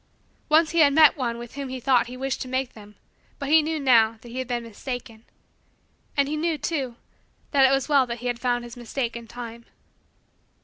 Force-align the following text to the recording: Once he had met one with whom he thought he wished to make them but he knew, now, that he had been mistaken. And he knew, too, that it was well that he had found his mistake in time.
Once 0.49 0.71
he 0.71 0.79
had 0.79 0.93
met 0.93 1.15
one 1.15 1.37
with 1.37 1.53
whom 1.53 1.69
he 1.69 1.79
thought 1.79 2.07
he 2.07 2.17
wished 2.17 2.41
to 2.41 2.47
make 2.47 2.73
them 2.73 2.95
but 3.37 3.49
he 3.49 3.61
knew, 3.61 3.79
now, 3.79 4.17
that 4.21 4.29
he 4.29 4.39
had 4.39 4.47
been 4.47 4.63
mistaken. 4.63 5.23
And 6.17 6.27
he 6.27 6.35
knew, 6.35 6.57
too, 6.57 6.95
that 7.51 7.69
it 7.69 7.71
was 7.71 7.87
well 7.87 8.07
that 8.07 8.17
he 8.17 8.25
had 8.25 8.39
found 8.39 8.63
his 8.63 8.75
mistake 8.75 9.15
in 9.15 9.27
time. 9.27 9.63